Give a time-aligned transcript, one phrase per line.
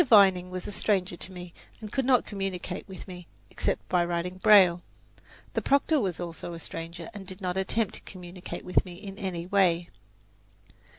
[0.01, 4.39] Vining was a stranger to me, and could not communicate with me, except by writing
[4.39, 4.81] braille.
[5.53, 9.19] The proctor was also a stranger, and did not attempt to communicate with me in
[9.19, 9.91] any way.